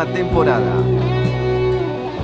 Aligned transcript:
próxima 0.00 0.06
temporada. 0.06 0.76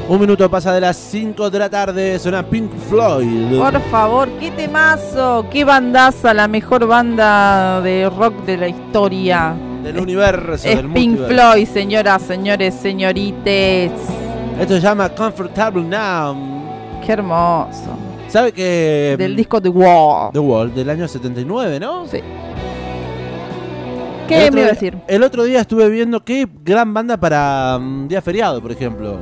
Un 0.09 0.21
minuto 0.21 0.49
pasa 0.49 0.73
de 0.73 0.81
las 0.81 0.97
5 0.97 1.51
de 1.51 1.59
la 1.59 1.69
tarde, 1.69 2.19
suena 2.19 2.45
Pink 2.45 2.71
Floyd. 2.89 3.59
Por 3.59 3.81
favor, 3.91 4.29
qué 4.39 4.53
temazo, 4.53 5.47
qué 5.51 5.65
bandaza, 5.65 6.33
la 6.33 6.47
mejor 6.47 6.87
banda 6.87 7.81
de 7.81 8.09
rock 8.09 8.45
de 8.45 8.57
la 8.57 8.69
historia. 8.69 9.55
Del 9.83 9.99
universo, 9.99 10.55
Es 10.55 10.77
del 10.77 10.93
Pink 10.93 11.19
multiverso. 11.19 11.51
Floyd, 11.51 11.67
señoras, 11.67 12.23
señores, 12.23 12.75
señorites. 12.75 13.93
Esto 14.61 14.75
se 14.75 14.81
llama 14.81 15.09
Comfortable 15.09 15.83
Now. 15.83 16.37
Qué 17.05 17.13
hermoso. 17.13 17.99
¿Sabe 18.29 18.53
que. 18.53 19.17
Del 19.19 19.35
disco 19.35 19.61
The 19.61 19.69
Wall. 19.69 20.33
The 20.33 20.39
Wall, 20.39 20.73
del 20.73 20.91
año 20.91 21.09
79, 21.09 21.81
¿no? 21.81 22.07
Sí. 22.07 22.21
¿Qué 24.29 24.51
me 24.51 24.61
iba 24.61 24.69
a 24.69 24.73
decir? 24.73 24.97
El 25.07 25.23
otro 25.23 25.45
día 25.45 25.61
estuve 25.61 25.89
viendo 25.89 26.25
qué 26.25 26.49
gran 26.65 26.93
banda 26.95 27.17
para 27.17 27.79
mm, 27.81 28.09
día 28.09 28.21
feriado, 28.23 28.61
por 28.61 28.73
ejemplo. 28.73 29.19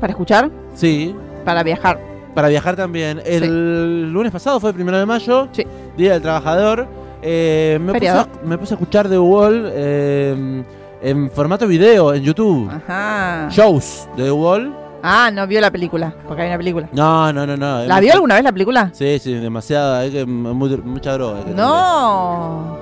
¿Para 0.00 0.12
escuchar? 0.12 0.50
Sí, 0.74 1.14
Para 1.44 1.62
viajar. 1.62 1.98
para 2.34 2.48
viajar 2.48 2.76
también. 2.76 3.20
El 3.24 4.12
lunes 4.12 4.32
pasado 4.32 4.60
fue 4.60 4.70
el 4.70 4.74
primero 4.76 4.98
de 4.98 5.06
mayo, 5.06 5.48
Sí. 5.52 5.64
Día 5.96 6.12
del 6.14 6.22
Trabajador. 6.22 6.86
Eh, 7.22 7.78
me, 7.80 7.92
puse 7.94 8.08
a, 8.08 8.28
me 8.44 8.58
puse 8.58 8.74
a 8.74 8.76
escuchar 8.76 9.08
The 9.08 9.18
Wall 9.18 9.70
eh, 9.72 10.62
en 11.02 11.30
formato 11.30 11.66
video 11.66 12.12
en 12.12 12.22
YouTube. 12.22 12.68
Ajá. 12.70 13.48
Shows 13.50 14.08
de 14.16 14.24
The 14.24 14.32
Wall. 14.32 14.74
Ah, 15.02 15.30
no 15.32 15.46
vio 15.46 15.60
la 15.60 15.70
película, 15.70 16.14
porque 16.26 16.42
hay 16.42 16.48
una 16.48 16.56
película. 16.58 16.88
No, 16.92 17.32
no, 17.32 17.46
no, 17.46 17.56
no. 17.56 17.84
¿La 17.84 18.00
vio 18.00 18.12
alguna 18.14 18.34
vez 18.36 18.44
la 18.44 18.52
película? 18.52 18.90
Sí, 18.92 19.18
sí, 19.18 19.34
demasiada. 19.34 20.00
Hay 20.00 20.10
que, 20.10 20.24
mu- 20.26 20.54
mucha 20.54 21.12
droga. 21.12 21.44
que 21.44 21.50
No. 21.52 22.78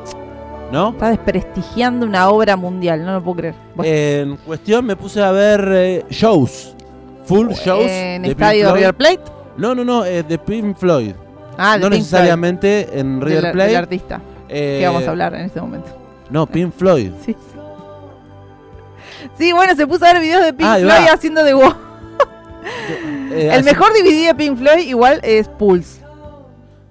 ¿No? 0.72 0.90
Está 0.90 1.10
desprestigiando 1.10 2.06
una 2.06 2.28
obra 2.30 2.56
mundial, 2.56 3.04
no 3.04 3.12
lo 3.12 3.22
puedo 3.22 3.36
creer. 3.36 3.54
Bueno, 3.74 3.92
En 3.94 4.36
cuestión 4.38 4.84
me 4.86 4.96
puse 4.96 5.22
a 5.22 5.30
ver 5.30 5.68
eh, 5.70 6.04
shows. 6.10 6.74
Full 7.26 7.50
shows. 7.50 7.84
en 7.86 8.22
de 8.22 8.28
Pink 8.30 8.40
estadio 8.40 8.64
Floyd. 8.70 8.76
River 8.80 8.94
Plate. 8.94 9.20
No, 9.58 9.74
no, 9.74 9.84
no, 9.84 10.04
eh, 10.04 10.22
de 10.22 10.38
Pink 10.38 10.76
Floyd. 10.76 11.12
Ah, 11.58 11.74
de 11.74 11.80
no 11.80 11.90
Pink 11.90 11.98
necesariamente 12.00 12.98
en 12.98 13.20
River 13.20 13.42
del, 13.42 13.52
Plate. 13.52 13.68
del 13.68 13.76
artista 13.76 14.20
eh, 14.48 14.78
que 14.80 14.86
vamos 14.86 15.06
a 15.06 15.10
hablar 15.10 15.34
en 15.34 15.42
este 15.42 15.60
momento. 15.60 15.88
No, 16.30 16.46
Pink 16.46 16.72
Floyd. 16.74 17.12
Sí. 17.24 17.36
Sí, 19.38 19.52
bueno, 19.52 19.74
se 19.76 19.86
puso 19.86 20.04
a 20.04 20.12
ver 20.14 20.22
videos 20.22 20.42
de 20.44 20.52
Pink 20.52 20.68
Ah, 20.68 20.76
Floyd 20.80 20.88
va. 21.08 21.12
haciendo 21.12 21.44
The 21.44 21.54
Wall. 21.54 21.76
Eh, 23.34 23.50
El 23.54 23.64
mejor 23.64 23.88
DVD 23.92 24.26
de 24.26 24.34
Pink 24.34 24.58
Floyd 24.58 24.86
igual 24.86 25.18
es 25.22 25.48
Pulse. 25.48 26.01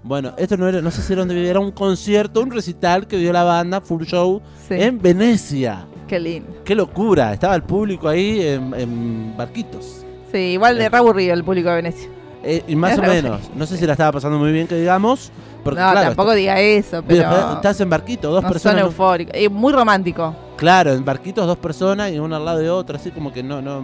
Bueno, 0.04 0.34
esto 0.38 0.58
no 0.58 0.68
era, 0.68 0.82
no 0.82 0.90
sé 0.90 1.02
si 1.02 1.14
era 1.14 1.22
donde 1.24 1.48
era 1.48 1.60
un 1.60 1.72
concierto, 1.72 2.42
un 2.42 2.50
recital 2.52 3.06
que 3.08 3.18
dio 3.18 3.32
la 3.32 3.44
banda, 3.44 3.82
full 3.82 4.04
show, 4.04 4.42
Sí. 4.68 4.76
en 4.76 5.00
Venecia. 5.00 5.86
Qué 6.08 6.20
lindo. 6.20 6.50
Qué 6.66 6.74
locura, 6.76 7.32
estaba 7.34 7.56
el 7.56 7.64
público 7.64 8.08
ahí 8.10 8.42
en, 8.42 8.74
en 8.74 9.38
barquitos. 9.38 10.04
Sí, 10.32 10.38
igual 10.38 10.78
de 10.78 10.90
re 10.90 10.98
aburrido 10.98 11.34
el 11.34 11.44
público 11.44 11.70
de 11.70 11.76
Venecia. 11.76 12.10
Eh, 12.44 12.64
y 12.68 12.76
más 12.78 12.94
Es 12.94 13.00
o 13.00 13.02
menos, 13.04 13.52
no 13.56 13.66
sé 13.68 13.78
si 13.78 13.86
la 13.86 13.92
estaba 13.94 14.12
pasando 14.14 14.40
muy 14.40 14.52
bien 14.52 14.66
que 14.68 14.76
digamos, 14.76 15.32
porque 15.64 15.80
no, 15.80 15.92
claro, 15.92 16.08
tampoco 16.08 16.34
diga 16.34 16.60
eso, 16.60 17.04
Pero 17.08 17.30
pero. 17.30 17.54
estás 17.54 17.80
en 17.82 17.90
barquito, 17.90 18.30
dos 18.32 18.42
no 18.42 18.50
son 18.50 18.52
personas. 18.54 18.80
no- 18.82 18.88
eufóricos. 18.88 19.34
Es 19.38 19.52
muy 19.52 19.72
romántico. 19.72 20.36
claro, 20.58 20.94
en 20.94 21.06
barquitos 21.06 21.46
dos 21.46 21.58
personas 21.60 22.12
y 22.12 22.18
uno 22.18 22.36
al 22.36 22.44
lado 22.44 22.58
de 22.58 22.70
otro, 22.72 22.96
así 22.98 23.12
como 23.12 23.32
que 23.32 23.44
no, 23.44 23.62
no. 23.62 23.84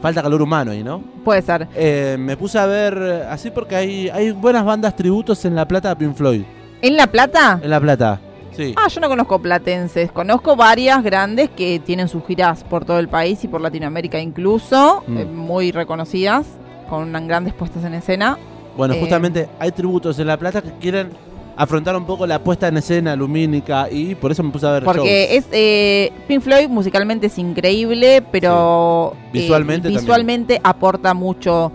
Falta 0.00 0.22
calor 0.22 0.40
humano 0.42 0.70
ahí, 0.70 0.82
¿no? 0.82 1.02
Puede 1.24 1.42
ser. 1.42 1.68
Eh, 1.74 2.16
me 2.18 2.36
puse 2.36 2.58
a 2.58 2.66
ver 2.66 2.98
eh, 3.00 3.22
así 3.28 3.50
porque 3.50 3.76
hay, 3.76 4.08
hay 4.08 4.30
buenas 4.30 4.64
bandas 4.64 4.96
tributos 4.96 5.44
en 5.44 5.54
La 5.54 5.66
Plata 5.68 5.90
a 5.90 5.94
Pink 5.98 6.14
Floyd. 6.14 6.42
¿En 6.82 6.96
La 6.96 7.06
Plata? 7.06 7.60
En 7.62 7.68
La 7.68 7.78
Plata, 7.80 8.18
sí. 8.56 8.74
Ah, 8.78 8.88
yo 8.88 9.00
no 9.02 9.08
conozco 9.08 9.38
platenses. 9.40 10.10
Conozco 10.10 10.56
varias 10.56 11.02
grandes 11.02 11.50
que 11.50 11.78
tienen 11.80 12.08
sus 12.08 12.24
giras 12.24 12.64
por 12.64 12.84
todo 12.86 12.98
el 12.98 13.08
país 13.08 13.44
y 13.44 13.48
por 13.48 13.60
Latinoamérica 13.60 14.18
incluso, 14.18 15.04
Mm. 15.06 15.18
eh, 15.18 15.24
muy 15.26 15.70
reconocidas, 15.72 16.46
con 16.88 17.12
grandes 17.28 17.52
puestas 17.52 17.84
en 17.84 17.92
escena. 17.94 18.38
Bueno, 18.76 18.94
eh, 18.94 19.00
justamente 19.00 19.48
hay 19.58 19.72
tributos 19.72 20.18
en 20.18 20.26
La 20.28 20.38
Plata 20.38 20.62
que 20.62 20.70
quieren 20.80 21.10
afrontar 21.56 21.94
un 21.96 22.06
poco 22.06 22.26
la 22.26 22.38
puesta 22.38 22.68
en 22.68 22.76
escena 22.78 23.14
lumínica 23.16 23.88
y 23.90 24.14
por 24.14 24.32
eso 24.32 24.42
me 24.42 24.50
puse 24.50 24.66
a 24.66 24.72
ver 24.72 24.84
Porque 24.84 25.28
shows. 25.30 25.44
es 25.44 25.46
eh, 25.52 26.12
Pink 26.26 26.42
Floyd 26.42 26.68
musicalmente 26.68 27.26
es 27.26 27.38
increíble, 27.38 28.22
pero 28.32 29.12
Sí. 29.14 29.18
eh, 29.18 29.30
Visualmente 29.42 29.82
también. 29.88 30.00
visualmente 30.00 30.60
aporta 30.62 31.12
mucho 31.14 31.70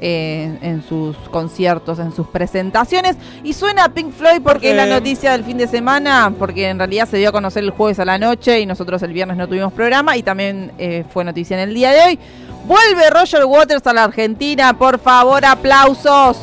eh, 0.00 0.56
en 0.62 0.82
sus 0.88 1.16
conciertos, 1.30 1.98
en 1.98 2.12
sus 2.12 2.28
presentaciones. 2.28 3.16
Y 3.42 3.52
suena 3.52 3.88
Pink 3.88 4.12
Floyd 4.12 4.40
porque 4.44 4.70
es 4.70 4.76
la 4.76 4.86
noticia 4.86 5.32
del 5.32 5.42
fin 5.42 5.58
de 5.58 5.66
semana, 5.66 6.32
porque 6.38 6.68
en 6.68 6.78
realidad 6.78 7.08
se 7.08 7.16
dio 7.16 7.30
a 7.30 7.32
conocer 7.32 7.64
el 7.64 7.70
jueves 7.70 7.98
a 7.98 8.04
la 8.04 8.16
noche 8.16 8.60
y 8.60 8.66
nosotros 8.66 9.02
el 9.02 9.12
viernes 9.12 9.36
no 9.36 9.48
tuvimos 9.48 9.72
programa 9.72 10.16
y 10.16 10.22
también 10.22 10.70
eh, 10.78 11.04
fue 11.12 11.24
noticia 11.24 11.60
en 11.60 11.68
el 11.68 11.74
día 11.74 11.90
de 11.90 12.00
hoy. 12.02 12.18
Vuelve 12.66 13.10
Roger 13.10 13.44
Waters 13.44 13.84
a 13.88 13.92
la 13.92 14.04
Argentina, 14.04 14.76
por 14.78 15.00
favor, 15.00 15.44
aplausos. 15.44 16.38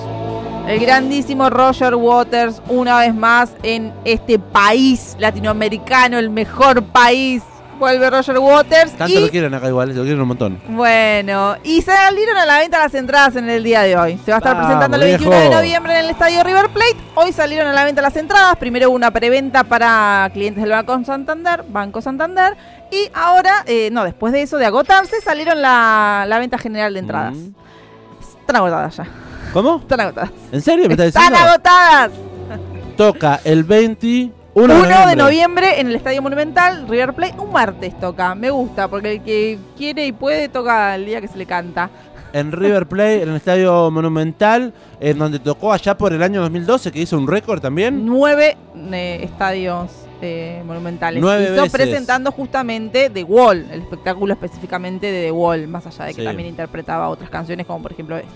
El 0.68 0.80
grandísimo 0.80 1.52
Roger 1.52 1.94
Waters, 1.94 2.60
una 2.68 2.98
vez 2.98 3.14
más 3.14 3.52
en 3.62 3.94
este 4.04 4.40
país 4.40 5.16
latinoamericano, 5.20 6.18
el 6.18 6.32
mejor 6.32 6.84
país. 6.86 7.44
Vuelve 7.78 8.10
Roger 8.10 8.40
Waters. 8.40 8.94
Tanto 8.94 9.14
y, 9.14 9.20
lo 9.20 9.30
quieren 9.30 9.54
acá 9.54 9.68
igual, 9.68 9.90
lo 9.90 10.02
quieren 10.02 10.22
un 10.22 10.30
montón. 10.30 10.60
Bueno, 10.70 11.56
y 11.64 11.82
salieron 11.82 12.38
a 12.38 12.46
la 12.46 12.60
venta 12.60 12.80
las 12.80 12.96
entradas 12.96 13.36
en 13.36 13.48
el 13.48 13.64
día 13.64 13.82
de 13.82 13.96
hoy. 13.96 14.18
Se 14.26 14.32
va 14.32 14.38
a 14.38 14.40
estar 14.40 14.56
Vamos, 14.56 14.68
presentando 14.68 14.98
el 14.98 15.04
21 15.04 15.36
de 15.36 15.50
noviembre 15.50 16.00
en 16.00 16.06
el 16.06 16.10
estadio 16.10 16.44
River 16.44 16.70
Plate. 16.70 16.98
Hoy 17.14 17.32
salieron 17.32 17.68
a 17.68 17.74
la 17.74 17.84
venta 17.84 18.02
las 18.02 18.16
entradas. 18.16 18.56
Primero 18.56 18.90
hubo 18.90 18.96
una 18.96 19.12
preventa 19.12 19.66
para 19.66 20.28
clientes 20.34 20.64
del 20.64 20.72
Banco 20.72 21.04
Santander, 21.04 21.64
Banco 21.68 22.02
Santander. 22.02 22.56
Y 22.92 23.10
ahora, 23.14 23.64
eh, 23.68 23.90
no, 23.92 24.04
después 24.04 24.34
de 24.34 24.42
eso, 24.42 24.58
de 24.58 24.66
agotarse, 24.66 25.22
salieron 25.22 25.62
la, 25.62 26.26
la 26.28 26.40
venta 26.40 26.58
general 26.58 26.94
de 26.94 27.00
entradas. 27.02 27.36
Mm. 27.36 27.50
Están 28.40 28.56
agotadas 28.56 28.98
ya. 28.98 29.06
¿Cómo? 29.54 29.78
Están 29.78 30.00
agotadas. 30.02 30.32
¿En 30.52 30.62
serio 30.62 30.86
me 30.88 30.94
estás 30.94 31.08
Están 31.08 31.34
agotadas. 31.36 32.12
Toca 32.98 33.40
el 33.44 33.64
21 33.64 34.34
1 34.54 34.68
de 34.68 34.74
noviembre. 34.78 35.06
de 35.10 35.16
noviembre 35.18 35.80
en 35.82 35.88
el 35.88 35.96
Estadio 35.96 36.22
Monumental, 36.22 36.88
River 36.88 37.14
Plate. 37.14 37.36
Un 37.40 37.52
martes 37.52 38.00
toca. 38.00 38.36
Me 38.36 38.50
gusta, 38.50 38.88
porque 38.88 39.14
el 39.14 39.22
que 39.22 39.60
quiere 39.78 40.06
y 40.08 40.12
puede 40.12 40.48
toca 40.50 40.96
el 40.96 41.06
día 41.06 41.20
que 41.22 41.28
se 41.28 41.38
le 41.38 41.46
canta. 41.46 41.90
En 42.32 42.52
River 42.52 42.86
Plate, 42.88 43.24
en 43.24 43.30
el 43.30 43.36
Estadio 43.38 43.90
Monumental, 43.92 44.74
en 45.00 45.18
donde 45.18 45.40
tocó 45.40 45.72
allá 45.72 45.98
por 45.98 46.12
el 46.14 46.22
año 46.22 46.42
2012, 46.42 46.92
que 46.92 47.00
hizo 47.00 47.18
un 47.18 47.28
récord 47.28 47.62
también. 47.62 48.06
Nueve 48.06 48.58
eh, 48.92 49.20
estadios 49.24 49.90
eh, 50.22 50.62
monumentales. 50.66 51.22
Nueve 51.22 51.44
Hizo 51.46 51.64
veces. 51.64 51.72
presentando 51.72 52.32
justamente 52.32 53.10
The 53.10 53.24
Wall, 53.24 53.66
el 53.72 53.82
espectáculo 53.82 54.34
específicamente 54.34 55.10
de 55.12 55.26
The 55.28 55.32
Wall, 55.32 55.68
más 55.68 55.86
allá 55.88 56.06
de 56.06 56.14
que 56.14 56.22
Sí. 56.22 56.28
también 56.28 56.50
interpretaba 56.50 57.08
otras 57.10 57.30
canciones, 57.30 57.66
como 57.66 57.82
por 57.82 57.92
ejemplo 57.94 58.18
esta. 58.18 58.30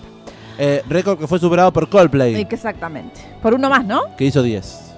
Eh, 0.61 0.83
récord 0.89 1.17
que 1.17 1.25
fue 1.25 1.39
superado 1.39 1.71
por 1.71 1.87
Coldplay, 1.89 2.35
exactamente. 2.49 3.21
Por 3.41 3.53
uno 3.53 3.69
más, 3.69 3.85
¿no? 3.85 4.15
que 4.17 4.25
hizo 4.25 4.43
10. 4.43 4.89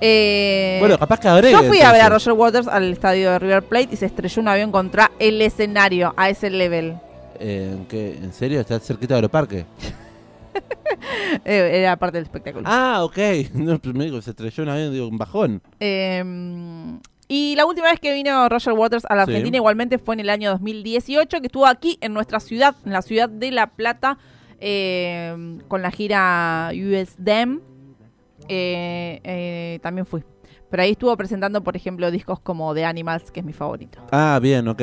Eh, 0.00 0.78
bueno, 0.80 0.98
capaz 0.98 1.20
que 1.20 1.28
agregue. 1.28 1.52
Yo 1.52 1.62
fui 1.64 1.80
a 1.80 1.92
ver 1.92 2.00
a. 2.02 2.08
Roger 2.08 2.32
Waters 2.32 2.66
al 2.66 2.92
estadio 2.92 3.30
de 3.30 3.38
River 3.38 3.62
Plate 3.62 3.88
y 3.92 3.96
se 3.96 4.06
estrelló 4.06 4.42
un 4.42 4.48
avión 4.48 4.72
contra 4.72 5.10
el 5.18 5.40
escenario 5.40 6.12
a 6.16 6.30
ese 6.30 6.50
level. 6.50 6.96
Eh, 7.38 7.70
¿en, 7.72 7.84
qué? 7.86 8.16
¿En 8.16 8.32
serio? 8.32 8.60
¿Está 8.60 8.78
cerquita 8.80 9.14
de 9.14 9.18
Aeroparque? 9.18 9.66
Eh, 11.44 11.80
era 11.80 11.96
parte 11.96 12.18
del 12.18 12.24
espectáculo. 12.24 12.64
Ah, 12.66 13.02
ok. 13.02 13.18
No, 13.54 13.78
me 13.92 14.04
digo, 14.04 14.22
se 14.22 14.30
estrelló 14.30 14.62
un 14.62 14.68
avión, 14.68 14.92
digo, 14.92 15.08
un 15.08 15.18
bajón. 15.18 15.60
Eh, 15.80 16.22
y 17.28 17.54
la 17.56 17.66
última 17.66 17.90
vez 17.90 18.00
que 18.00 18.12
vino 18.12 18.48
Roger 18.48 18.72
Waters 18.74 19.04
a 19.08 19.16
la 19.16 19.24
Sí. 19.24 19.32
Argentina 19.32 19.56
igualmente 19.56 19.98
fue 19.98 20.14
en 20.14 20.20
el 20.20 20.30
año 20.30 20.50
2018, 20.50 21.40
que 21.40 21.46
estuvo 21.46 21.66
aquí 21.66 21.98
en 22.00 22.12
nuestra 22.14 22.38
ciudad, 22.40 22.76
en 22.84 22.92
la 22.92 23.02
ciudad 23.02 23.28
de 23.28 23.50
La 23.50 23.68
Plata, 23.68 24.18
eh, 24.66 25.58
con 25.68 25.82
la 25.82 25.90
gira 25.90 26.70
US 26.72 27.16
Dem. 27.18 27.60
Eh, 28.48 29.20
eh, 29.22 29.78
también 29.82 30.06
fui. 30.06 30.24
Pero 30.70 30.82
ahí 30.82 30.92
estuvo 30.92 31.14
presentando, 31.16 31.62
por 31.62 31.76
ejemplo, 31.76 32.10
discos 32.10 32.40
como 32.40 32.74
The 32.74 32.84
Animals, 32.84 33.30
que 33.30 33.40
es 33.40 33.46
mi 33.46 33.52
favorito. 33.52 34.00
Ah, 34.10 34.40
bien, 34.42 34.66
ok. 34.66 34.80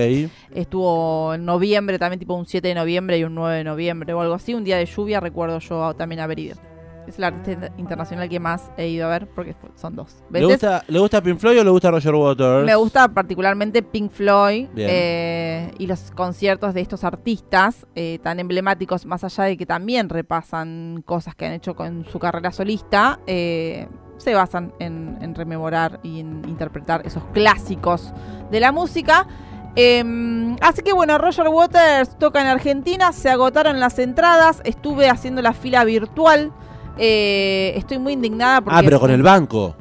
Estuvo 0.53 1.33
en 1.33 1.43
noviembre, 1.43 1.99
también 1.99 2.19
tipo 2.19 2.35
un 2.35 2.45
7 2.45 2.67
de 2.69 2.75
noviembre 2.75 3.17
y 3.17 3.23
un 3.23 3.33
9 3.35 3.57
de 3.57 3.63
noviembre 3.63 4.13
o 4.13 4.21
algo 4.21 4.35
así. 4.35 4.53
Un 4.53 4.63
día 4.63 4.77
de 4.77 4.85
lluvia, 4.85 5.19
recuerdo 5.19 5.59
yo 5.59 5.93
también 5.95 6.21
haber 6.21 6.39
ido. 6.39 6.70
Es 7.07 7.17
el 7.17 7.23
artista 7.23 7.71
internacional 7.77 8.29
que 8.29 8.39
más 8.39 8.71
he 8.77 8.87
ido 8.87 9.07
a 9.07 9.09
ver 9.09 9.27
porque 9.27 9.55
son 9.75 9.95
dos. 9.95 10.23
¿Le 10.29 10.45
gusta, 10.45 10.83
¿Le 10.87 10.99
gusta 10.99 11.21
Pink 11.21 11.39
Floyd 11.39 11.59
o 11.59 11.63
le 11.63 11.69
gusta 11.69 11.91
Roger 11.91 12.15
Waters? 12.15 12.65
Me 12.65 12.75
gusta 12.75 13.07
particularmente 13.07 13.81
Pink 13.81 14.11
Floyd 14.11 14.67
eh, 14.75 15.71
y 15.77 15.87
los 15.87 16.11
conciertos 16.11 16.73
de 16.73 16.81
estos 16.81 17.03
artistas 17.03 17.85
eh, 17.95 18.19
tan 18.21 18.39
emblemáticos, 18.39 19.05
más 19.05 19.23
allá 19.23 19.45
de 19.45 19.57
que 19.57 19.65
también 19.65 20.09
repasan 20.09 21.03
cosas 21.05 21.35
que 21.35 21.45
han 21.45 21.53
hecho 21.53 21.75
con 21.75 22.05
su 22.05 22.19
carrera 22.19 22.51
solista, 22.51 23.19
eh, 23.25 23.87
se 24.17 24.33
basan 24.35 24.73
en, 24.79 25.17
en 25.21 25.33
rememorar 25.33 25.99
y 26.03 26.19
en 26.19 26.43
interpretar 26.47 27.05
esos 27.05 27.23
clásicos 27.33 28.13
de 28.51 28.59
la 28.59 28.71
música. 28.71 29.27
Eh, 29.75 30.55
así 30.61 30.81
que 30.81 30.93
bueno, 30.93 31.17
Roger 31.17 31.47
Waters 31.47 32.17
toca 32.17 32.41
en 32.41 32.47
Argentina, 32.47 33.13
se 33.13 33.29
agotaron 33.29 33.79
las 33.79 33.99
entradas, 33.99 34.61
estuve 34.65 35.09
haciendo 35.09 35.41
la 35.41 35.53
fila 35.53 35.83
virtual. 35.85 36.51
Eh, 36.97 37.73
estoy 37.75 37.99
muy 37.99 38.13
indignada 38.13 38.61
porque... 38.61 38.79
Ah, 38.79 38.81
pero 38.83 38.99
con 38.99 39.11
el 39.11 39.23
banco. 39.23 39.75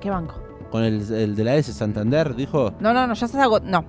¿Qué 0.00 0.10
banco? 0.10 0.34
Con 0.70 0.82
el, 0.84 1.00
el 1.12 1.34
de 1.36 1.44
la 1.44 1.54
S 1.56 1.72
Santander, 1.72 2.34
dijo. 2.34 2.72
No, 2.80 2.92
no, 2.92 3.06
no, 3.06 3.14
ya 3.14 3.28
se 3.28 3.40
agotó. 3.40 3.64
No. 3.66 3.84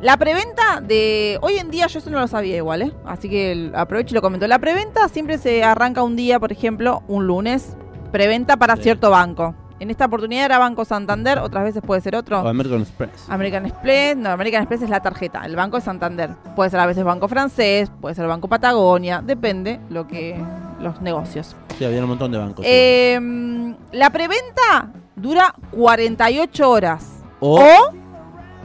La 0.00 0.16
preventa 0.16 0.80
de. 0.80 1.38
Hoy 1.42 1.58
en 1.58 1.70
día 1.70 1.86
yo 1.86 1.98
eso 1.98 2.08
no 2.08 2.18
lo 2.20 2.26
sabía 2.26 2.56
igual, 2.56 2.80
¿eh? 2.82 2.92
Así 3.04 3.28
que 3.28 3.52
el- 3.52 3.72
aprovecho 3.74 4.14
y 4.14 4.16
lo 4.16 4.22
comento. 4.22 4.46
La 4.48 4.58
preventa 4.58 5.06
siempre 5.08 5.36
se 5.36 5.62
arranca 5.62 6.02
un 6.02 6.16
día, 6.16 6.40
por 6.40 6.50
ejemplo, 6.52 7.02
un 7.06 7.26
lunes. 7.26 7.76
Preventa 8.10 8.56
para 8.56 8.76
Sí. 8.76 8.84
cierto 8.84 9.10
banco. 9.10 9.54
En 9.78 9.90
esta 9.90 10.06
oportunidad 10.06 10.46
era 10.46 10.58
Banco 10.58 10.84
Santander, 10.86 11.38
otras 11.38 11.64
veces 11.64 11.82
puede 11.86 12.00
ser 12.00 12.16
otro. 12.16 12.40
O 12.42 12.48
American 12.48 12.80
Express. 12.80 13.26
American 13.28 13.66
Express, 13.66 14.16
no, 14.16 14.30
American 14.30 14.62
Express 14.62 14.82
es 14.82 14.90
la 14.90 15.00
tarjeta, 15.00 15.42
el 15.44 15.54
Banco 15.56 15.76
de 15.76 15.82
Santander. 15.82 16.30
Puede 16.56 16.70
ser 16.70 16.80
a 16.80 16.86
veces 16.86 17.04
Banco 17.04 17.28
Francés, 17.28 17.90
puede 18.00 18.14
ser 18.14 18.26
Banco 18.26 18.48
Patagonia, 18.48 19.22
depende 19.24 19.80
lo 19.90 20.06
que 20.06 20.34
los 20.80 21.00
negocios. 21.00 21.56
Sí, 21.78 21.84
había 21.84 22.02
un 22.02 22.08
montón 22.08 22.32
de 22.32 22.38
bancos. 22.38 22.64
sí. 22.64 22.70
Eh, 22.72 23.74
la 23.92 24.10
preventa 24.10 24.90
dura 25.16 25.54
48 25.72 26.70
horas 26.70 27.06
o, 27.40 27.60
o 27.60 27.92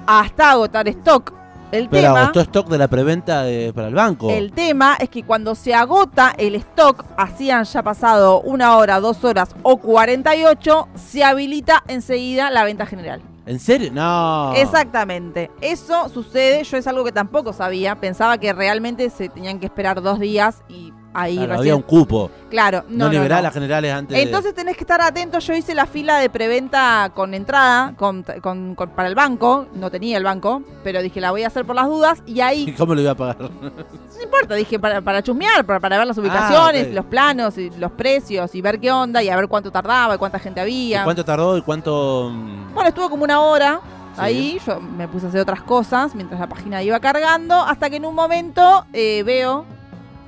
hasta 0.07 0.51
agotar 0.51 0.87
stock. 0.87 1.33
El 1.71 1.89
pero 1.89 2.09
tema, 2.09 2.21
agotó 2.25 2.41
stock 2.41 2.69
de 2.69 2.77
la 2.77 2.87
preventa 2.87 3.43
de- 3.43 3.73
para 3.73 3.87
el 3.87 3.95
banco. 3.95 4.29
el 4.29 4.51
tema 4.53 4.95
es 4.99 5.09
que 5.09 5.23
cuando 5.23 5.55
se 5.55 5.73
agota 5.73 6.33
el 6.37 6.55
stock, 6.55 7.03
así 7.17 7.49
han 7.51 7.63
ya 7.65 7.81
pasado 7.83 8.39
una 8.41 8.77
hora, 8.77 8.99
dos 8.99 9.23
horas 9.25 9.49
o 9.63 9.77
48, 9.77 10.87
se 10.95 11.23
habilita 11.23 11.83
enseguida 11.87 12.49
la 12.51 12.63
venta 12.63 12.85
general. 12.85 13.21
¿En 13.47 13.59
serio? 13.59 13.91
No. 13.93 14.53
Exactamente. 14.55 15.51
Eso 15.59 16.07
sucede, 16.09 16.63
yo 16.63 16.77
es 16.77 16.87
algo 16.87 17.03
que 17.03 17.11
tampoco 17.11 17.51
sabía. 17.51 17.95
Pensaba 17.95 18.37
que 18.37 18.53
realmente 18.53 19.09
se 19.09 19.27
tenían 19.29 19.59
que 19.59 19.65
esperar 19.65 20.01
dos 20.01 20.19
días 20.19 20.63
y 20.69 20.93
ahí 21.15 21.35
Claro, 21.35 21.47
recién. 21.53 21.59
había 21.61 21.75
un 21.75 21.81
cupo. 21.81 22.29
Claro, 22.49 22.83
No, 22.87 22.97
no, 22.97 23.05
no, 23.05 23.11
liberaba 23.11 23.41
no. 23.41 23.43
las 23.47 23.53
generales 23.53 23.93
antes. 23.93 24.15
de- 24.15 24.23
Entonces 24.23 24.53
tenés 24.53 24.75
que 24.77 24.83
estar 24.83 25.01
atento. 25.01 25.39
Yo 25.39 25.53
hice 25.53 25.73
la 25.73 25.85
fila 25.87 26.19
de 26.19 26.29
preventa 26.29 27.11
con 27.15 27.33
entrada 27.33 27.93
con, 27.97 28.23
con- 28.41 28.75
con- 28.75 28.89
para 28.91 29.07
el 29.09 29.15
banco. 29.15 29.65
No 29.73 29.89
tenía 29.89 30.17
el 30.17 30.23
banco, 30.23 30.61
pero 30.83 31.01
dije 31.01 31.19
la 31.21 31.31
voy 31.31 31.43
a 31.43 31.47
hacer 31.47 31.65
por 31.65 31.75
las 31.75 31.87
dudas. 31.87 32.21
Y 32.25 32.33
¿Y 32.35 32.41
ahí, 32.41 32.75
cómo 32.77 32.93
lo 32.93 33.01
iba 33.01 33.11
a 33.11 33.15
pagar? 33.15 33.37
no 33.39 34.23
importa, 34.23 34.55
dije 34.55 34.79
para, 34.79 35.01
para 35.01 35.21
chusmear, 35.23 35.65
para, 35.65 35.79
para 35.79 35.97
ver 35.97 36.07
las 36.07 36.17
ubicaciones, 36.17 36.83
Ah, 36.85 36.89
ok. 36.89 36.95
los 36.95 37.05
planos, 37.05 37.57
y 37.57 37.69
los 37.71 37.91
precios 37.91 38.53
y 38.55 38.61
ver 38.61 38.79
qué 38.79 38.91
onda 38.91 39.21
y 39.23 39.29
a 39.29 39.35
ver 39.35 39.47
cuánto 39.47 39.71
tardaba 39.71 40.15
y 40.15 40.17
cuánta 40.17 40.39
gente 40.39 40.59
¿Y 40.61 40.63
había. 40.63 41.03
cuánto 41.03 41.23
tardó 41.25 41.57
y 41.57 41.61
cuánto.? 41.61 42.29
mm, 42.33 42.73
Bueno, 42.73 42.89
estuvo 42.89 43.09
como 43.09 43.23
una 43.23 43.41
hora 43.41 43.79
Sí. 44.15 44.21
ahí, 44.21 44.61
yo 44.65 44.79
me 44.79 45.07
puse 45.09 45.25
a 45.25 45.29
hacer 45.29 45.41
otras 45.41 45.61
cosas 45.63 46.15
mientras 46.15 46.39
la 46.39 46.47
página 46.47 46.81
iba 46.81 46.97
cargando, 47.01 47.55
hasta 47.55 47.89
que 47.89 47.97
en 47.97 48.05
un 48.05 48.15
momento 48.15 48.85
eh, 48.93 49.23
veo, 49.25 49.65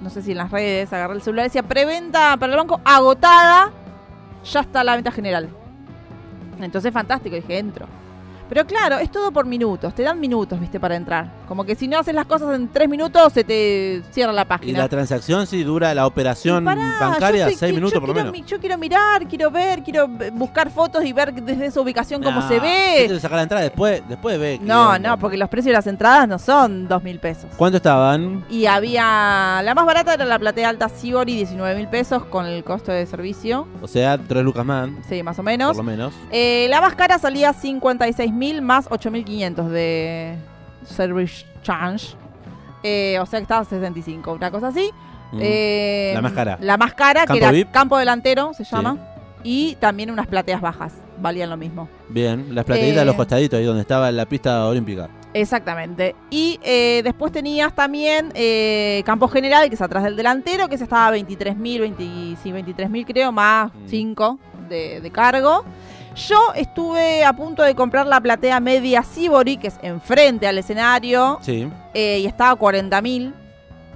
no 0.01 0.09
sé 0.09 0.21
si 0.21 0.31
en 0.31 0.37
las 0.37 0.51
redes, 0.51 0.91
agarré 0.93 1.15
el 1.15 1.21
celular, 1.21 1.45
decía 1.45 1.63
preventa 1.63 2.37
para 2.37 2.51
el 2.53 2.57
banco 2.57 2.81
agotada, 2.83 3.71
ya 4.43 4.59
está 4.61 4.83
la 4.83 4.95
venta 4.95 5.11
general. 5.11 5.49
Entonces 6.59 6.91
fantástico, 6.93 7.35
dije, 7.35 7.57
entro. 7.57 7.87
Pero 8.49 8.65
claro, 8.65 8.97
es 8.97 9.11
todo 9.11 9.31
por 9.31 9.45
minutos, 9.45 9.93
te 9.93 10.03
dan 10.03 10.19
minutos, 10.19 10.59
viste, 10.59 10.79
para 10.79 10.95
entrar. 10.95 11.36
Como 11.47 11.63
que 11.63 11.75
si 11.75 11.87
no 11.87 11.97
haces 11.99 12.13
las 12.13 12.25
cosas 12.25 12.53
en 12.55 12.67
tres 12.67 12.89
minutos, 12.89 13.31
se 13.33 13.43
te 13.43 14.01
cierra 14.11 14.33
la 14.33 14.41
Y 14.41 14.45
página. 14.45 14.79
la 14.79 14.89
transacción, 14.89 15.47
si 15.47 15.63
dura 15.63 15.93
la 15.95 16.05
operación 16.05 16.63
Y 16.63 16.65
pará, 16.65 16.97
bancaria, 16.99 17.43
estoy- 17.47 17.55
seis 17.57 17.73
minutos 17.73 17.99
por 17.99 18.09
lo 18.09 18.13
menos. 18.15 18.31
mi- 18.33 18.43
yo 18.43 18.59
quiero 18.59 18.77
mirar, 18.77 19.27
quiero 19.27 19.49
ver, 19.49 19.81
quiero 19.83 20.07
buscar 20.33 20.69
fotos 20.69 21.05
y 21.05 21.13
ver 21.13 21.33
desde 21.33 21.65
esa 21.67 21.79
ubicación 21.81 22.21
cómo 22.21 22.41
se 22.47 22.59
ve. 22.59 23.05
¿qué 23.07 23.13
te 23.13 23.19
sacar 23.19 23.37
la 23.37 23.43
entrada 23.43 23.63
después, 23.63 24.01
después 24.09 24.37
ve. 24.39 24.59
No, 24.61 24.99
no, 24.99 25.17
porque 25.17 25.37
los 25.37 25.49
precios 25.49 25.67
de 25.71 25.73
las 25.73 25.87
entradas 25.87 26.27
no 26.27 26.37
son 26.39 26.87
dos 26.87 27.01
mil 27.03 27.19
pesos. 27.19 27.45
¿Cuánto 27.57 27.77
estaban? 27.77 28.43
Y 28.49 28.65
había. 28.65 29.61
La 29.63 29.73
más 29.75 29.85
barata 29.85 30.13
era 30.15 30.25
la 30.25 30.39
platea 30.39 30.69
alta 30.69 30.89
Sibori, 30.89 31.35
19 31.35 31.75
mil 31.75 31.87
pesos 31.87 32.25
con 32.25 32.45
el 32.45 32.63
costo 32.63 32.91
de 32.91 33.05
servicio. 33.05 33.67
O 33.81 33.87
sea, 33.87 34.17
tres 34.17 34.43
lucas 34.43 34.65
más, 34.65 34.89
Sí, 35.07 35.23
más 35.23 35.35
o 35.35 35.43
por 35.43 35.45
menos. 35.45 35.77
lo 35.77 35.83
menos. 35.83 36.13
Eh, 36.31 36.67
la 36.69 36.81
más 36.81 36.95
cara 36.95 37.17
salía 37.19 37.53
56 37.53 38.33
mil 38.33 38.61
más 38.61 38.87
8.500 38.89 39.69
de 39.69 40.35
service 40.87 41.45
charge. 41.63 42.15
Eh, 42.83 43.17
o 43.21 43.25
sea 43.25 43.39
que 43.39 43.43
estaba 43.43 43.63
65, 43.65 44.33
una 44.33 44.51
cosa 44.51 44.67
así. 44.67 44.89
Mm. 45.31 45.39
Eh, 45.41 46.11
La 46.15 46.21
más 46.21 46.31
cara. 46.31 46.57
La 46.61 46.77
más 46.77 46.93
cara, 46.93 47.25
que 47.25 47.37
era 47.37 47.51
VIP. 47.51 47.71
campo 47.71 47.97
delantero, 47.97 48.53
se 48.53 48.63
Sí. 48.65 48.75
llama. 48.75 48.97
Y 49.43 49.75
también 49.75 50.09
unas 50.11 50.27
plateas 50.27 50.61
bajas, 50.61 50.93
valían 51.19 51.49
lo 51.49 51.57
mismo. 51.57 51.87
Bien, 52.09 52.53
las 52.55 52.65
plateditas 52.65 52.99
de 52.99 53.05
los 53.05 53.13
Eh, 53.13 53.17
costaditos, 53.17 53.59
ahí 53.59 53.65
donde 53.65 53.81
estaba 53.81 54.11
la 54.11 54.25
pista 54.25 54.65
olímpica. 54.65 55.09
Exactamente. 55.33 56.15
Y 56.29 56.59
eh, 56.63 57.01
después 57.03 57.31
tenías 57.31 57.73
también 57.75 58.31
eh, 58.33 59.03
campo 59.05 59.27
general, 59.27 59.69
que 59.69 59.75
es 59.75 59.81
atrás 59.81 60.03
del 60.03 60.15
delantero, 60.15 60.67
que 60.67 60.75
ese 60.75 60.85
estaba 60.85 61.11
23.000, 61.15 61.79
20, 61.79 62.03
sí, 62.41 62.51
23.000 62.51 63.05
creo, 63.05 63.31
más 63.31 63.71
Mm. 63.73 63.87
5 63.87 64.39
de, 64.69 64.99
de 65.01 65.11
cargo. 65.11 65.63
Yo 66.17 66.37
estuve 66.55 67.23
a 67.23 67.31
punto 67.33 67.61
de 67.63 67.75
comprar 67.75 68.07
la 68.07 68.19
platea 68.19 68.59
media 68.59 69.03
Sibori, 69.03 69.57
que 69.57 69.67
es 69.67 69.75
enfrente 69.83 70.47
al 70.47 70.57
escenario, 70.57 71.37
Sí. 71.41 71.69
eh, 71.93 72.19
y 72.19 72.25
estaba 72.25 72.51
a 72.51 72.55
40.000, 72.55 73.33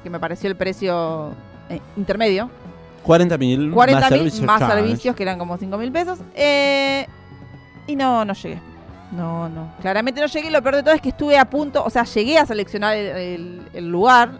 que 0.03 0.09
me 0.09 0.19
pareció 0.19 0.49
el 0.49 0.55
precio 0.55 1.31
eh, 1.69 1.79
intermedio. 1.97 2.49
40 3.03 3.37
mil 3.39 3.71
40 3.71 3.99
más 4.01 4.11
mil 4.11 4.19
servicios. 4.19 4.45
más 4.45 4.59
servicios, 4.71 5.15
que 5.15 5.23
eran 5.23 5.39
como 5.39 5.57
5 5.57 5.75
mil 5.79 5.91
pesos. 5.91 6.19
Eh, 6.35 7.07
y 7.87 7.95
no, 7.95 8.23
no 8.23 8.33
llegué. 8.33 8.59
No, 9.11 9.49
no. 9.49 9.73
Claramente 9.81 10.21
no 10.21 10.27
llegué. 10.27 10.51
Lo 10.51 10.61
peor 10.61 10.75
de 10.75 10.83
todo 10.83 10.93
es 10.93 11.01
que 11.01 11.09
estuve 11.09 11.37
a 11.39 11.45
punto, 11.45 11.83
o 11.83 11.89
sea, 11.89 12.03
llegué 12.03 12.37
a 12.37 12.45
seleccionar 12.45 12.95
el, 12.95 13.07
el- 13.17 13.61
el 13.73 13.89
lugar, 13.89 14.33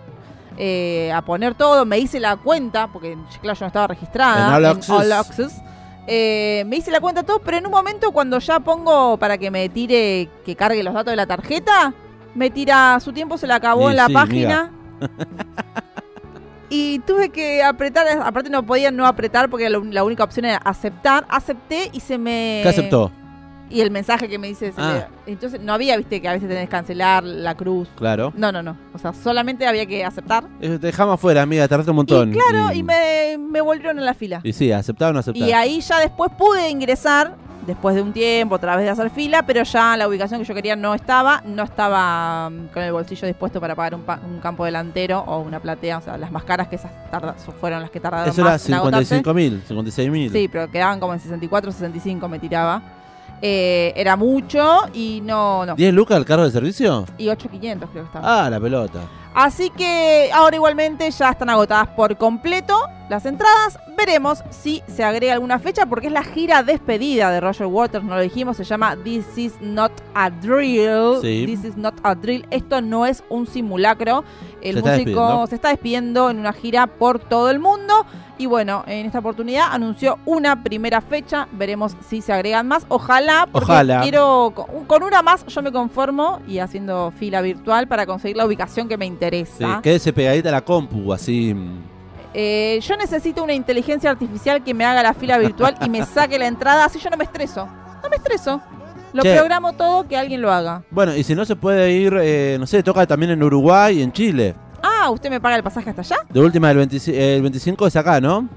eh, 0.58 1.12
a 1.12 1.24
poner 1.24 1.56
todo. 1.56 1.84
Me 1.86 1.98
hice 1.98 2.20
la 2.20 2.38
cuenta, 2.38 2.88
porque 2.88 3.18
claro, 3.42 3.58
yo 3.60 3.64
no 3.66 3.68
estaba 3.68 3.88
registrada. 3.88 4.50
En 4.50 4.54
All 4.54 4.66
Access. 4.66 4.90
All 4.92 5.12
Access. 5.12 5.62
Eh, 6.08 6.64
me 6.68 6.78
hice 6.78 6.92
la 6.92 7.00
cuenta 7.00 7.24
todo, 7.24 7.40
pero 7.40 7.58
en 7.58 7.66
un 7.66 7.72
momento 7.72 8.12
cuando 8.12 8.40
ya 8.40 8.60
pongo 8.60 9.18
para 9.18 9.38
que 9.38 9.52
me 9.52 9.70
tire, 9.70 10.30
que 10.46 10.56
cargue 10.56 10.84
los 10.84 10.94
datos 10.94 11.12
de 11.12 11.16
la 11.16 11.28
tarjeta, 11.28 11.94
me 12.34 12.50
tira 12.50 13.00
su 13.00 13.14
tiempo, 13.14 13.38
se 13.38 13.48
le 13.48 13.54
acabó 13.54 13.90
en 13.90 13.98
la 13.98 14.08
sí, 14.08 14.14
página. 14.14 14.72
y 16.70 17.00
tuve 17.00 17.30
que 17.30 17.64
apretar, 17.64 18.08
aparte 18.24 18.50
no 18.50 18.66
podía 18.66 18.92
no 18.92 19.06
apretar 19.06 19.50
porque 19.50 19.70
la, 19.70 19.80
la 19.80 20.04
única 20.04 20.24
opción 20.24 20.46
era 20.46 20.58
aceptar. 20.58 21.26
Acepté 21.30 21.90
y 21.94 22.00
se 22.00 22.18
me... 22.18 22.62
¿Qué 22.64 22.70
aceptó? 22.70 23.12
Y 23.72 23.82
el 23.82 23.92
mensaje 23.92 24.28
que 24.28 24.38
me 24.38 24.48
dice... 24.48 24.74
Ah. 24.78 25.08
entonces 25.26 25.62
no 25.62 25.74
había, 25.74 25.96
viste, 25.98 26.22
que 26.22 26.28
a 26.28 26.34
veces 26.34 26.48
tenés 26.48 26.66
que 26.66 26.70
cancelar 26.72 27.24
la 27.24 27.56
cruz. 27.56 27.88
Claro. 27.96 28.34
No, 28.36 28.52
no, 28.52 28.62
no. 28.62 28.78
O 28.94 28.98
sea, 28.98 29.14
solamente 29.14 29.66
había 29.66 29.86
que 29.86 30.04
aceptar. 30.04 30.44
Eh, 30.60 30.78
Te 30.80 30.88
dejamos 30.88 31.16
afuera, 31.16 31.42
amiga, 31.42 31.68
tardaste 31.68 31.92
un 31.92 31.98
montón. 31.98 32.30
Y 32.34 32.38
claro, 32.38 32.74
y, 32.74 32.84
me, 32.84 33.38
me 33.40 33.62
volvieron 33.62 34.00
a 34.00 34.02
la 34.02 34.14
fila. 34.14 34.42
Y 34.44 34.54
sí, 34.54 34.70
no 34.70 34.76
aceptado. 34.78 35.22
Y 35.34 35.52
ahí 35.52 35.82
ya 35.82 36.00
después 36.00 36.32
pude 36.38 36.70
ingresar, 36.70 37.36
después 37.66 37.96
de 37.96 38.02
un 38.02 38.12
tiempo, 38.12 38.56
otra 38.56 38.76
vez 38.76 38.86
de 38.86 38.92
hacer 38.92 39.10
fila, 39.12 39.44
pero 39.46 39.64
ya 39.64 39.96
la 39.98 40.08
ubicación 40.08 40.40
que 40.42 40.46
yo 40.48 40.54
quería 40.56 40.76
no 40.76 40.94
estaba, 40.94 41.42
no 41.46 41.64
estaba 41.64 42.50
mm, 42.50 42.68
con 42.74 42.84
el 42.84 42.92
bolsillo 42.92 43.28
dispuesto 43.28 43.62
para 43.62 43.76
pagar 43.76 43.96
un, 43.96 44.02
pa- 44.02 44.20
un 44.26 44.40
campo 44.40 44.66
delantero 44.66 45.20
o 45.20 45.40
una 45.40 45.60
platea, 45.60 46.00
o 46.00 46.02
sea, 46.02 46.18
las 46.18 46.32
más 46.32 46.44
caras 46.44 46.68
que 46.68 46.76
esas 46.76 46.92
fueron 47.60 47.82
las 47.82 47.92
que 47.92 48.00
tardaron 48.00 48.30
Eso 48.30 48.42
era 48.42 48.52
más 48.52 48.68
en 48.68 48.74
agotarse. 48.76 49.06
55 49.18 49.34
mil, 49.34 49.62
56 49.68 50.12
mil. 50.12 50.32
Sí, 50.32 50.50
pero 50.52 50.70
quedaban 50.72 51.00
como 51.00 51.14
en 51.14 51.20
64, 51.20 51.72
65 51.72 52.28
me 52.28 52.40
tiraba. 52.40 52.82
Eh, 53.42 53.94
era 53.96 54.16
mucho 54.16 54.82
y 54.94 55.22
no, 55.24 55.66
no. 55.66 55.76
¿10 55.76 55.92
lucas 55.92 56.18
el 56.18 56.26
cargo 56.26 56.44
de 56.46 56.52
servicio? 56.52 57.06
Y 57.18 57.26
8.500 57.28 57.40
creo 57.50 57.90
que 57.92 58.00
estaba. 58.02 58.46
Ah, 58.46 58.50
la 58.50 58.60
pelota. 58.60 59.00
Así 59.34 59.70
que 59.70 60.30
ahora 60.34 60.56
igualmente 60.58 61.10
ya 61.10 61.30
están 61.30 61.50
agotadas 61.50 61.88
por 61.90 62.18
completo 62.18 62.78
las 63.10 63.26
entradas. 63.26 63.78
Veremos 63.98 64.44
si 64.50 64.82
se 64.88 65.04
agrega 65.04 65.34
alguna 65.34 65.60
fecha 65.60 65.86
porque 65.86 66.08
es 66.08 66.14
la 66.14 66.24
gira 66.24 66.64
despedida 66.64 67.30
de 67.30 67.40
Roger 67.40 67.68
Waters, 67.68 68.04
no 68.04 68.16
lo 68.16 68.22
dijimos, 68.22 68.58
se 68.58 68.64
llama 68.64 68.98
This 69.04 69.38
is 69.38 69.54
not 69.62 69.92
a 70.16 70.30
drill. 70.30 71.22
Sí. 71.22 71.46
This 71.46 71.64
is 71.64 71.78
not 71.78 71.94
a 72.04 72.16
drill. 72.16 72.46
Esto 72.52 72.82
no 72.82 73.06
es 73.06 73.24
un 73.30 73.48
simulacro. 73.48 74.24
El 74.62 74.74
Se 74.74 74.80
está 74.80 74.92
músico 74.92 75.10
despidiendo. 75.10 75.48
se 75.48 75.56
está 75.56 75.70
despidiendo 75.70 76.30
en 76.30 76.40
una 76.40 76.54
gira 76.54 76.88
por 76.88 77.20
todo 77.20 77.50
el 77.50 77.60
mundo. 77.60 78.06
Y 78.38 78.48
bueno, 78.48 78.84
en 78.88 79.06
esta 79.06 79.20
oportunidad 79.20 79.68
anunció 79.72 80.18
una 80.26 80.64
primera 80.64 81.00
fecha. 81.02 81.48
Veremos 81.52 81.96
si 82.08 82.22
se 82.22 82.34
agregan 82.34 82.68
más. 82.68 82.86
Ojalá, 82.88 83.48
porque 83.52 83.72
Ojalá. 83.72 84.02
quiero. 84.02 84.54
Con, 84.88 85.04
una 85.04 85.22
más 85.22 85.46
yo 85.46 85.62
me 85.62 85.72
conformo 85.72 86.40
y 86.48 86.58
haciendo 86.58 87.12
fila 87.20 87.42
virtual 87.42 87.88
para 87.88 88.08
conseguir 88.08 88.38
la 88.38 88.46
ubicación 88.46 88.88
que 88.88 88.98
me 88.98 89.06
Sí, 89.06 89.21
interesa. 89.26 89.80
quédese 89.82 90.12
pegadita 90.14 90.50
a 90.50 90.54
la 90.54 90.62
compu, 90.62 91.14
así. 91.14 91.54
mm. 91.54 91.92
Eh, 92.34 92.80
yo 92.82 92.96
necesito 92.96 93.44
una 93.44 93.54
inteligencia 93.54 94.10
artificial 94.10 94.64
que 94.64 94.74
me 94.74 94.86
haga 94.86 95.04
la 95.04 95.14
fila 95.14 95.38
virtual 95.38 95.76
y 95.86 95.90
me 95.90 96.06
saque 96.06 96.40
la 96.40 96.48
entrada, 96.48 96.86
así 96.86 96.98
yo 97.00 97.10
no 97.10 97.18
me 97.18 97.26
estreso. 97.26 97.68
No 98.02 98.10
me 98.10 98.16
estreso. 98.16 98.62
Lo 99.14 99.22
Che. 99.24 99.36
programo 99.36 99.74
todo 99.74 100.08
que 100.08 100.16
alguien 100.16 100.42
lo 100.42 100.50
haga. 100.52 100.84
Bueno, 100.90 101.14
y 101.14 101.24
si 101.24 101.36
no 101.36 101.44
se 101.44 101.58
puede 101.58 101.92
ir, 101.92 102.18
eh, 102.22 102.56
no 102.58 102.66
sé, 102.66 102.82
toca 102.82 103.06
también 103.06 103.32
en 103.34 103.44
Uruguay 103.44 104.00
y 104.00 104.02
en 104.02 104.14
Chile. 104.14 104.56
Ah, 104.82 105.10
¿usted 105.10 105.30
me 105.30 105.42
paga 105.42 105.58
el 105.58 105.64
pasaje 105.64 105.90
hasta 105.90 106.02
allá? 106.02 106.16
De 106.30 106.40
última, 106.40 106.72
el, 106.72 106.78
25 106.78 107.18
el 107.20 107.42
25 107.42 107.88
es 107.88 107.96
acá, 107.98 108.22
¿no? 108.22 108.48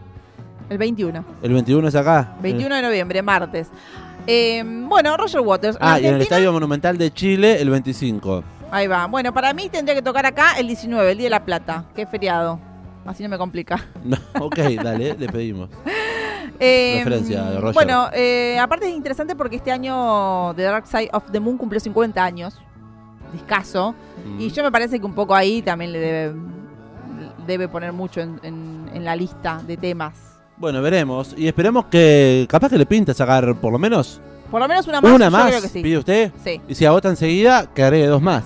El 0.71 0.79
21. 0.79 1.25
El 1.43 1.53
21 1.53 1.89
es 1.89 1.95
acá. 1.97 2.37
21 2.41 2.77
de 2.77 2.83
noviembre, 2.83 3.21
martes. 3.23 3.69
Eh, 4.27 4.63
bueno, 4.65 5.17
Roger 5.17 5.41
Waters. 5.41 5.77
Ah, 5.81 5.99
y 6.01 6.07
en 6.07 6.15
el 6.15 6.23
Estadio 6.23 6.53
Monumental 6.53 6.97
de 6.97 7.13
Chile 7.13 7.61
el 7.61 7.69
25. 7.69 8.45
Ahí 8.75 8.87
va. 8.89 9.07
Bueno, 9.07 9.33
para 9.33 9.53
mí 9.55 9.69
tendría 9.69 9.95
que 9.95 10.03
tocar 10.03 10.27
acá 10.27 10.55
el 10.59 10.67
19, 10.67 11.13
el 11.13 11.19
Día 11.19 11.27
de 11.27 11.31
la 11.31 11.45
Plata, 11.45 11.85
que 11.95 12.03
es 12.03 12.09
feriado. 12.09 12.59
Así 13.07 13.23
no 13.23 13.29
me 13.29 13.39
complica. 13.39 13.87
No, 14.05 14.17
ok, 14.41 14.57
dale, 14.83 15.15
le 15.19 15.29
pedimos. 15.29 15.71
Eh, 16.61 16.97
Referencia 16.99 17.43
de 17.47 17.59
Roger. 17.59 17.75
Bueno, 17.75 18.09
eh, 18.13 18.57
aparte 18.61 18.89
es 18.89 18.95
interesante 18.95 19.35
porque 19.35 19.57
este 19.57 19.73
año 19.73 20.55
The 20.55 20.63
Dark 20.63 20.87
Side 20.87 21.11
of 21.13 21.25
the 21.33 21.41
Moon 21.41 21.57
cumplió 21.59 21.81
50 21.81 22.23
años. 22.25 22.55
discazo. 23.33 23.95
Mm. 24.25 24.41
Y 24.41 24.51
yo 24.53 24.63
me 24.63 24.71
parece 24.71 25.01
que 25.01 25.05
un 25.07 25.15
poco 25.15 25.35
ahí 25.35 25.63
también 25.63 25.91
le 25.91 25.99
debe, 25.99 26.35
debe 27.47 27.67
poner 27.69 27.93
mucho 27.93 28.21
en, 28.21 28.39
en- 28.45 28.89
en 28.95 29.05
la 29.05 29.17
lista 29.17 29.61
de 29.67 29.77
temas. 29.77 30.15
Bueno, 30.57 30.81
veremos. 30.81 31.35
Y 31.37 31.49
esperemos 31.49 31.87
que. 31.87 32.47
Capaz 32.49 32.69
que 32.71 32.79
le 32.79 32.87
pinta 32.87 33.13
sacar 33.15 33.57
por 33.57 33.73
lo 33.73 33.79
menos 33.79 34.21
Por 34.49 34.61
lo 34.61 34.69
menos 34.69 34.87
una 34.87 35.01
más. 35.01 35.11
una 35.13 35.25
yo 35.27 35.31
más. 35.33 35.47
creo 35.49 35.63
que 35.63 35.69
sí. 35.69 35.83
¿Pide 35.83 35.99
usted? 35.99 36.33
Sí. 36.45 36.61
Y 36.69 36.75
si 36.77 36.85
agota 36.87 37.09
enseguida, 37.09 37.67
que 37.75 37.83
agregue 37.83 38.07
dos 38.07 38.23
más. 38.23 38.45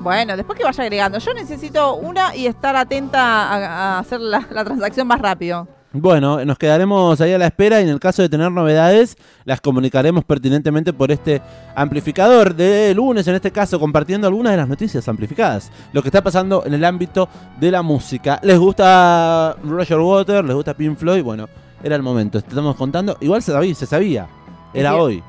Bueno, 0.00 0.36
después 0.36 0.58
que 0.58 0.64
vaya 0.64 0.82
agregando. 0.82 1.18
Yo 1.18 1.34
necesito 1.34 1.94
una 1.94 2.34
y 2.34 2.46
estar 2.46 2.74
atenta 2.74 3.20
a, 3.20 3.56
a 3.56 3.98
hacer 3.98 4.20
la, 4.20 4.46
la 4.50 4.64
transacción 4.64 5.06
más 5.06 5.20
rápido. 5.20 5.68
Bueno, 5.92 6.44
nos 6.44 6.56
quedaremos 6.56 7.20
ahí 7.20 7.32
a 7.32 7.38
la 7.38 7.46
espera 7.46 7.80
y 7.80 7.82
en 7.82 7.90
el 7.90 7.98
caso 7.98 8.22
de 8.22 8.28
tener 8.28 8.52
novedades, 8.52 9.16
las 9.44 9.60
comunicaremos 9.60 10.24
pertinentemente 10.24 10.92
por 10.92 11.10
este 11.10 11.42
amplificador 11.74 12.54
de 12.54 12.94
lunes, 12.94 13.26
en 13.26 13.34
este 13.34 13.50
caso, 13.50 13.80
compartiendo 13.80 14.28
algunas 14.28 14.52
de 14.52 14.58
las 14.58 14.68
noticias 14.68 15.08
amplificadas. 15.08 15.72
Lo 15.92 16.00
que 16.00 16.08
está 16.08 16.22
pasando 16.22 16.64
en 16.64 16.74
el 16.74 16.84
ámbito 16.84 17.28
de 17.58 17.72
la 17.72 17.82
música. 17.82 18.38
¿Les 18.44 18.56
gusta 18.56 19.56
Roger 19.64 19.98
Water? 19.98 20.44
¿Les 20.44 20.54
gusta 20.54 20.74
Pink 20.74 20.96
Floyd? 20.96 21.24
Bueno, 21.24 21.48
era 21.82 21.96
el 21.96 22.02
momento. 22.02 22.40
Te 22.40 22.48
estamos 22.48 22.76
contando. 22.76 23.16
Igual 23.20 23.42
se 23.42 23.50
sabía, 23.50 23.74
se 23.74 23.86
sabía. 23.86 24.28
Era 24.72 24.94
hoy. 24.94 25.20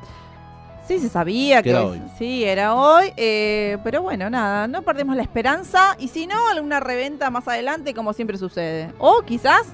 Sí, 0.91 0.99
se 0.99 1.09
sabía 1.09 1.63
Que 1.63 1.69
era 1.69 1.85
hoy. 1.85 2.01
sí, 2.17 2.43
era 2.43 2.75
hoy, 2.75 3.13
eh, 3.15 3.77
pero 3.83 4.01
bueno, 4.01 4.29
nada, 4.29 4.67
no 4.67 4.81
perdemos 4.81 5.15
la 5.15 5.21
esperanza 5.21 5.95
y 5.97 6.09
si 6.09 6.27
no, 6.27 6.35
alguna 6.49 6.81
reventa 6.81 7.29
más 7.29 7.47
adelante 7.47 7.93
como 7.93 8.11
siempre 8.11 8.37
sucede. 8.37 8.91
O 8.99 9.21
quizás 9.21 9.67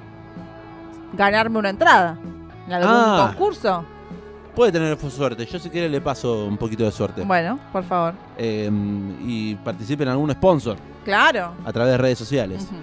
ganarme 1.14 1.58
una 1.58 1.70
entrada 1.72 2.20
en 2.68 2.74
algún 2.74 2.92
Ah. 2.94 3.30
concurso. 3.32 3.84
Puede 4.56 4.72
tener 4.72 4.96
suerte. 5.10 5.46
Yo 5.48 5.58
si 5.60 5.70
quiere 5.72 5.90
le 5.90 6.02
paso 6.02 6.46
un 6.46 6.58
poquito 6.58 6.84
de 6.84 6.92
suerte. 6.92 7.24
Bueno, 7.24 7.60
por 7.72 7.84
favor. 7.84 8.14
Eh, 8.38 8.70
y 9.24 9.56
participe 9.56 10.04
en 10.04 10.10
algún 10.10 10.32
sponsor 10.32 10.78
Claro. 11.04 11.54
a 11.66 11.74
través 11.74 11.94
de 11.94 11.98
redes 11.98 12.18
sociales. 12.20 12.64
Ujú. 12.64 12.76